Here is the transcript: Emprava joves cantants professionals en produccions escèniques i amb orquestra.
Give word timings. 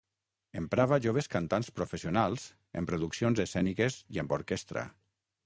Emprava 0.59 0.97
joves 1.05 1.29
cantants 1.33 1.69
professionals 1.81 2.47
en 2.81 2.89
produccions 2.93 3.43
escèniques 3.45 4.01
i 4.17 4.25
amb 4.25 4.37
orquestra. 4.41 4.87